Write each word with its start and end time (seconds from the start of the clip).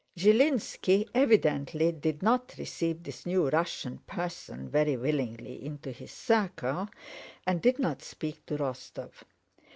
Zhilínski 0.17 1.07
evidently 1.13 1.91
did 1.91 2.23
not 2.23 2.55
receive 2.57 3.03
this 3.03 3.23
new 3.27 3.49
Russian 3.49 3.99
person 3.99 4.67
very 4.67 4.97
willingly 4.97 5.63
into 5.63 5.91
his 5.91 6.11
circle 6.11 6.89
and 7.45 7.61
did 7.61 7.77
not 7.77 8.01
speak 8.01 8.43
to 8.47 8.57
Rostóv. 8.57 9.11